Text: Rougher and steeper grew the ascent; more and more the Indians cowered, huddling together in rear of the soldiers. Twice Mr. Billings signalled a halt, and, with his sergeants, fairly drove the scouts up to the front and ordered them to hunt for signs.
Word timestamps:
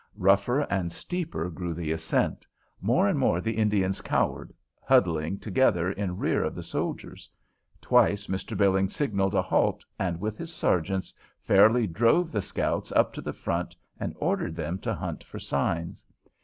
Rougher 0.17 0.61
and 0.61 0.91
steeper 0.91 1.47
grew 1.51 1.75
the 1.75 1.91
ascent; 1.91 2.47
more 2.81 3.07
and 3.07 3.19
more 3.19 3.39
the 3.39 3.55
Indians 3.57 4.01
cowered, 4.01 4.51
huddling 4.81 5.37
together 5.37 5.91
in 5.91 6.17
rear 6.17 6.43
of 6.43 6.55
the 6.55 6.63
soldiers. 6.63 7.29
Twice 7.81 8.25
Mr. 8.25 8.57
Billings 8.57 8.95
signalled 8.95 9.35
a 9.35 9.43
halt, 9.43 9.85
and, 9.99 10.19
with 10.19 10.39
his 10.39 10.51
sergeants, 10.51 11.13
fairly 11.43 11.85
drove 11.85 12.31
the 12.31 12.41
scouts 12.41 12.91
up 12.93 13.13
to 13.13 13.21
the 13.21 13.31
front 13.31 13.75
and 13.99 14.15
ordered 14.17 14.55
them 14.55 14.79
to 14.79 14.95
hunt 14.95 15.23
for 15.23 15.37
signs. 15.37 16.03